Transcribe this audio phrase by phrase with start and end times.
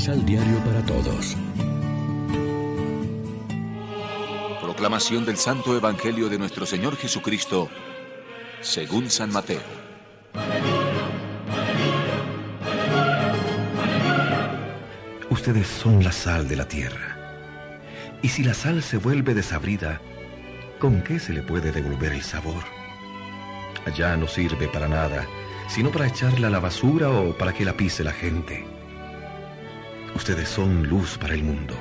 [0.00, 1.36] Misal Diario para Todos.
[4.62, 7.68] Proclamación del Santo Evangelio de nuestro Señor Jesucristo,
[8.62, 9.60] según San Mateo.
[15.28, 17.18] Ustedes son la sal de la tierra.
[18.22, 20.00] Y si la sal se vuelve desabrida,
[20.78, 22.64] ¿con qué se le puede devolver el sabor?
[23.84, 25.26] Allá no sirve para nada,
[25.68, 28.79] sino para echarla a la basura o para que la pise la gente.
[30.14, 31.74] Ustedes son luz para el mundo.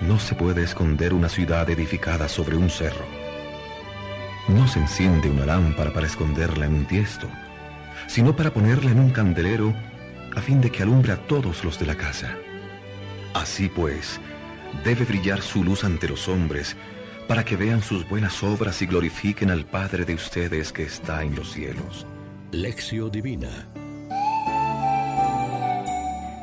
[0.00, 3.04] No se puede esconder una ciudad edificada sobre un cerro.
[4.48, 7.28] No se enciende una lámpara para esconderla en un tiesto,
[8.06, 9.74] sino para ponerla en un candelero
[10.34, 12.36] a fin de que alumbre a todos los de la casa.
[13.34, 14.20] Así pues,
[14.84, 16.76] debe brillar su luz ante los hombres,
[17.28, 21.36] para que vean sus buenas obras y glorifiquen al Padre de ustedes que está en
[21.36, 22.06] los cielos.
[22.50, 23.68] Lección Divina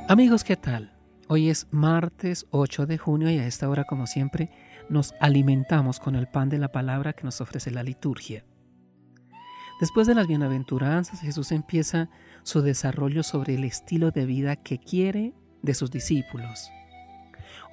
[0.09, 0.93] Amigos, ¿qué tal?
[1.27, 4.49] Hoy es martes 8 de junio y a esta hora, como siempre,
[4.87, 8.45] nos alimentamos con el pan de la palabra que nos ofrece la liturgia.
[9.81, 12.07] Después de las bienaventuranzas, Jesús empieza
[12.43, 16.71] su desarrollo sobre el estilo de vida que quiere de sus discípulos.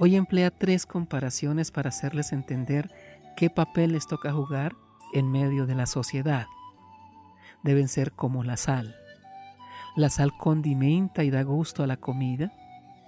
[0.01, 2.91] Hoy emplea tres comparaciones para hacerles entender
[3.37, 4.75] qué papel les toca jugar
[5.13, 6.47] en medio de la sociedad.
[7.63, 8.97] Deben ser como la sal.
[9.97, 12.53] La sal condimenta y da gusto a la comida,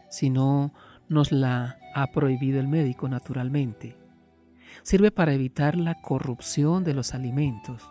[0.09, 0.73] si no
[1.09, 3.97] nos la ha prohibido el médico naturalmente.
[4.83, 7.83] Sirve para evitar la corrupción de los alimentos,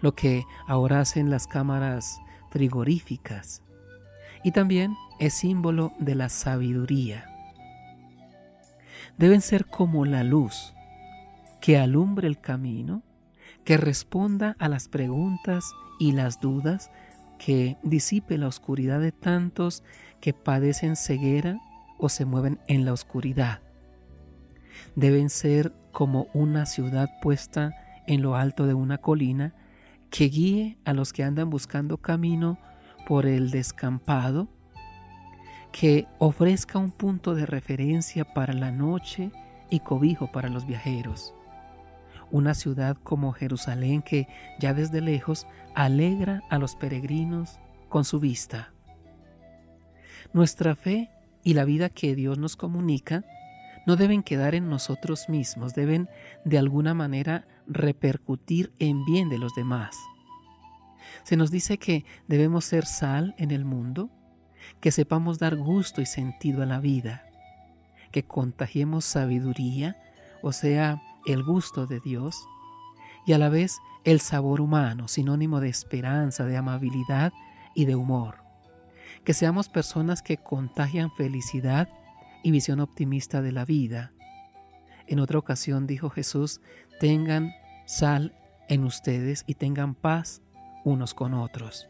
[0.00, 2.18] lo que ahora hacen las cámaras
[2.50, 3.62] frigoríficas.
[4.42, 7.26] Y también es símbolo de la sabiduría.
[9.18, 10.74] Deben ser como la luz,
[11.60, 13.02] que alumbre el camino,
[13.64, 16.90] que responda a las preguntas y las dudas
[17.38, 19.82] que disipe la oscuridad de tantos
[20.20, 21.60] que padecen ceguera
[21.98, 23.60] o se mueven en la oscuridad.
[24.94, 27.74] Deben ser como una ciudad puesta
[28.06, 29.54] en lo alto de una colina
[30.10, 32.58] que guíe a los que andan buscando camino
[33.06, 34.48] por el descampado,
[35.72, 39.30] que ofrezca un punto de referencia para la noche
[39.70, 41.34] y cobijo para los viajeros
[42.36, 47.58] una ciudad como Jerusalén que ya desde lejos alegra a los peregrinos
[47.88, 48.72] con su vista.
[50.32, 51.10] Nuestra fe
[51.42, 53.24] y la vida que Dios nos comunica
[53.86, 56.08] no deben quedar en nosotros mismos, deben
[56.44, 59.96] de alguna manera repercutir en bien de los demás.
[61.22, 64.10] Se nos dice que debemos ser sal en el mundo,
[64.80, 67.30] que sepamos dar gusto y sentido a la vida,
[68.10, 69.96] que contagiemos sabiduría,
[70.42, 72.46] o sea, el gusto de Dios
[73.26, 77.32] y a la vez el sabor humano, sinónimo de esperanza, de amabilidad
[77.74, 78.36] y de humor.
[79.24, 81.88] Que seamos personas que contagian felicidad
[82.44, 84.12] y visión optimista de la vida.
[85.08, 86.60] En otra ocasión dijo Jesús,
[87.00, 87.52] tengan
[87.86, 88.36] sal
[88.68, 90.42] en ustedes y tengan paz
[90.84, 91.88] unos con otros.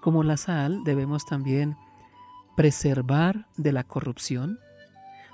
[0.00, 1.76] Como la sal debemos también
[2.56, 4.58] preservar de la corrupción,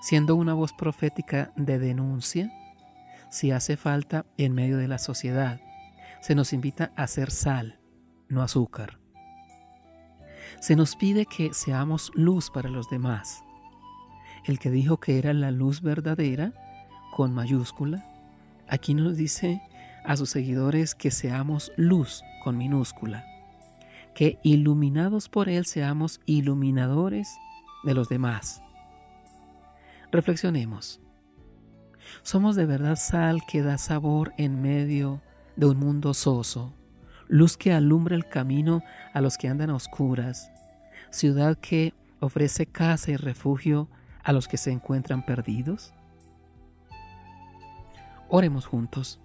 [0.03, 2.53] siendo una voz profética de denuncia,
[3.33, 5.59] si hace falta en medio de la sociedad.
[6.21, 7.81] Se nos invita a ser sal,
[8.29, 9.01] no azúcar.
[10.61, 13.43] Se nos pide que seamos luz para los demás.
[14.45, 16.53] El que dijo que era la luz verdadera,
[17.11, 18.05] con mayúscula,
[18.69, 19.63] aquí nos dice
[20.05, 23.25] a sus seguidores que seamos luz con minúscula,
[24.15, 27.35] que iluminados por Él seamos iluminadores
[27.83, 28.63] de los demás.
[30.11, 31.01] Reflexionemos.
[32.23, 35.21] Somos de verdad sal que da sabor en medio
[35.57, 36.75] de un mundo soso,
[37.29, 38.83] luz que alumbra el camino
[39.15, 40.51] a los que andan a oscuras,
[41.11, 43.89] ciudad que ofrece casa y refugio
[44.23, 45.93] a los que se encuentran perdidos.
[48.29, 49.21] Oremos juntos.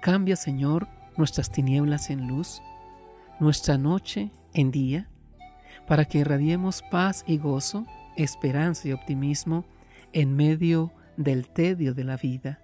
[0.00, 0.86] Cambia, Señor,
[1.16, 2.62] nuestras tinieblas en luz,
[3.40, 5.08] nuestra noche en día,
[5.86, 7.86] para que irradiemos paz y gozo,
[8.16, 9.64] esperanza y optimismo
[10.12, 12.60] en medio del tedio de la vida.